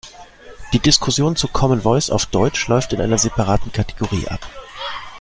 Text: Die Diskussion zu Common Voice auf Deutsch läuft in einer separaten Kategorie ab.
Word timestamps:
Die 0.73 0.79
Diskussion 0.79 1.35
zu 1.35 1.47
Common 1.47 1.81
Voice 1.83 2.09
auf 2.09 2.25
Deutsch 2.25 2.67
läuft 2.67 2.91
in 2.91 3.01
einer 3.01 3.19
separaten 3.19 3.71
Kategorie 3.71 4.27
ab. 4.29 4.39